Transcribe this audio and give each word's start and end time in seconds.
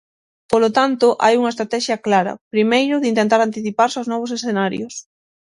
Polo 0.51 0.69
tanto, 0.77 1.07
hai 1.23 1.33
unha 1.39 1.53
estratexia 1.53 2.01
clara, 2.05 2.33
primeiro, 2.53 2.95
de 3.01 3.09
intentar 3.13 3.39
anticiparse 3.41 3.97
aos 3.97 4.09
novos 4.13 4.33
escenarios. 4.37 4.93